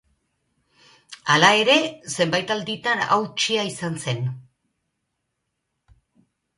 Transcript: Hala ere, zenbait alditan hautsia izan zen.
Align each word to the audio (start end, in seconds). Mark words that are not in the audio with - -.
Hala 1.33 1.51
ere, 1.65 1.75
zenbait 2.17 2.55
alditan 2.57 3.05
hautsia 3.19 3.69
izan 3.75 4.03
zen. 4.09 4.27